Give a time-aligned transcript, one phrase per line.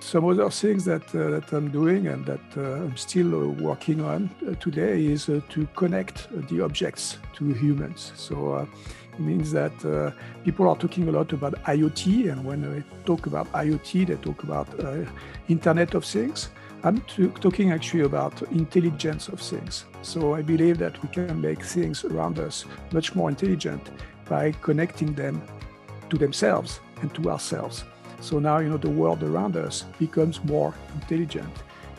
[0.00, 4.00] some other things that, uh, that I'm doing and that uh, I'm still uh, working
[4.00, 8.12] on uh, today is uh, to connect the objects to humans.
[8.16, 8.66] So uh,
[9.12, 9.72] it means that
[10.44, 14.44] people are talking a lot about IoT, and when they talk about IoT, they talk
[14.44, 14.68] about
[15.48, 16.50] Internet of Things.
[16.84, 17.00] I'm
[17.40, 19.86] talking actually about intelligence of things.
[20.02, 23.90] So I believe that we can make things around us much more intelligent
[24.28, 25.42] by connecting them
[26.10, 27.82] to themselves and to ourselves.
[28.20, 31.52] So now, you know, the world around us becomes more intelligent,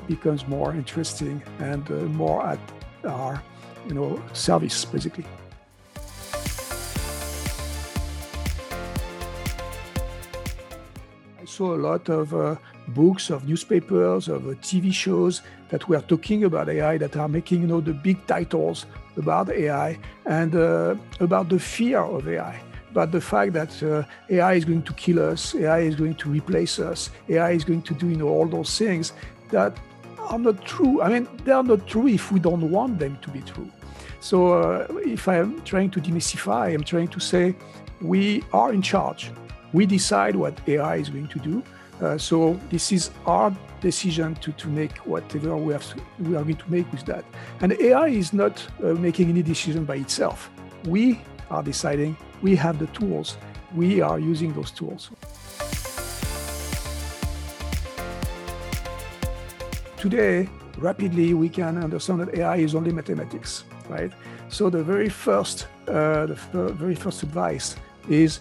[0.08, 2.60] becomes more interesting, and uh, more at
[3.06, 3.42] our,
[3.88, 5.26] you know, service, basically.
[11.42, 12.56] I saw a lot of uh,
[12.90, 17.62] books, of newspapers, of uh, TV shows that were talking about AI, that are making,
[17.62, 22.60] you know, the big titles about AI and uh, about the fear of AI
[22.94, 26.30] but the fact that uh, AI is going to kill us, AI is going to
[26.30, 29.14] replace us, AI is going to do you know all those things
[29.50, 29.78] that
[30.18, 31.02] are not true.
[31.02, 33.70] I mean, they are not true if we don't want them to be true.
[34.20, 37.56] So uh, if I am trying to demystify, I'm trying to say
[38.02, 39.32] we are in charge.
[39.74, 41.64] We decide what AI is going to do.
[42.02, 46.44] Uh, so this is our decision to, to make whatever we have to, we are
[46.44, 47.24] going to make with that.
[47.62, 50.50] And AI is not uh, making any decision by itself.
[50.86, 53.38] We are deciding we have the tools.
[53.76, 55.12] We are using those tools.
[59.98, 64.12] Today, rapidly, we can understand that AI is only mathematics, right?
[64.48, 67.76] So the very first, uh, the f- very first advice
[68.10, 68.40] is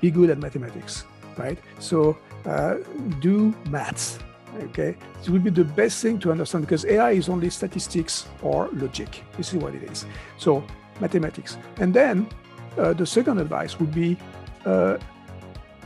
[0.00, 1.04] be good at mathematics,
[1.36, 1.58] right?
[1.78, 2.76] So uh,
[3.20, 4.18] do maths,
[4.62, 4.96] okay?
[5.22, 9.24] It will be the best thing to understand because AI is only statistics or logic.
[9.36, 10.06] This is what it is.
[10.38, 10.64] So
[11.00, 12.28] mathematics, and then
[12.78, 14.16] uh, the second advice would be
[14.64, 14.96] uh,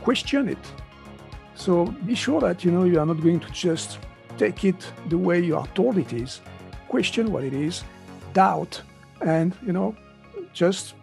[0.01, 0.57] question it.
[1.55, 3.99] So be sure that you know you are not going to just
[4.37, 6.41] take it the way you are told it is.
[6.87, 7.83] Question what it is,
[8.33, 8.81] doubt,
[9.21, 9.95] and you know
[10.53, 10.93] just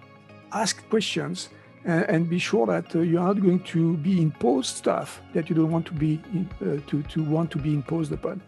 [0.53, 1.49] ask questions
[1.85, 5.51] and, and be sure that uh, you are not going to be imposed stuff that
[5.51, 8.41] you don't want to be in, uh, to to want to be imposed upon.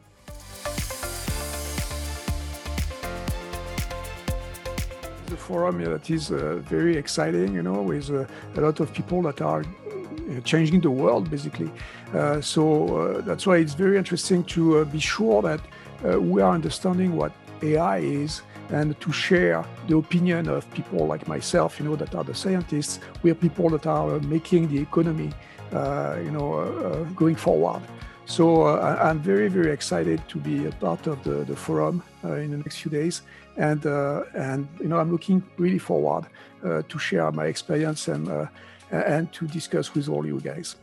[5.27, 8.25] The forum that is uh, very exciting, you know, with uh,
[8.57, 9.65] a lot of people that are
[10.45, 11.71] changing the world, basically.
[12.15, 15.61] Uh, so uh, that's why it's very interesting to uh, be sure that
[16.05, 17.33] uh, we are understanding what
[17.63, 22.25] AI is and to share the opinion of people like myself, you know, that are
[22.25, 22.99] the scientists.
[23.23, 25.33] We are people that are making the economy,
[25.73, 27.81] you know, going forward.
[28.27, 32.35] So uh, I'm very, very excited to be a part of the, the forum uh,
[32.35, 33.23] in the next few days.
[33.57, 36.27] And, uh, and, you know, I'm looking really forward
[36.65, 38.47] uh, to share my experience and, uh,
[38.91, 40.77] and to discuss with all you guys.